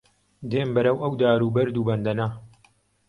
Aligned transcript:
دێم 0.49 0.69
بەرەو 0.75 0.97
ئەو 1.03 1.13
دار 1.21 1.39
و 1.43 1.53
بەرد 1.55 1.75
و 1.77 1.87
بەندەنە 1.87 2.27